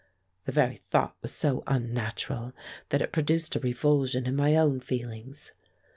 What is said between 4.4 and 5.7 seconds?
own feelings.